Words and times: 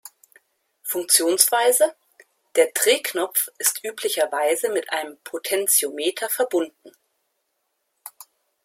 Funktionsweise: 0.81 1.93
Der 2.55 2.71
Drehknopf 2.73 3.49
ist 3.59 3.83
üblicherweise 3.83 4.69
mit 4.69 4.91
einem 4.91 5.19
Potentiometer 5.23 6.27
verbunden. 6.27 6.91